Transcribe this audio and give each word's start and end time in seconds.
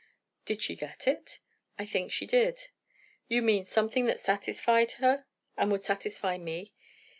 '""Did 0.47 0.63
she 0.63 0.75
get 0.75 1.07
it?" 1.07 1.39
"I 1.77 1.85
think 1.85 2.11
she 2.11 2.25
did." 2.25 2.69
"You 3.27 3.43
mean, 3.43 3.67
something 3.67 4.07
that 4.07 4.19
satisfied 4.19 4.93
her, 4.93 5.27
and 5.55 5.71
would 5.71 5.83
satisfy 5.83 6.39
me?" 6.39 6.73